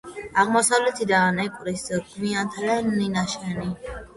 აღმოსავლეთიდან 0.43 1.37
ეკვრის 1.43 1.85
გვიანდელი 2.15 2.97
მინაშენი. 2.99 3.71